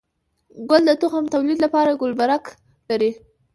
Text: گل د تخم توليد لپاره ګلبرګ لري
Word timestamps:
گل 0.69 0.81
د 0.87 0.91
تخم 1.01 1.25
توليد 1.33 1.59
لپاره 1.65 1.91
ګلبرګ 2.01 2.43
لري 2.89 3.11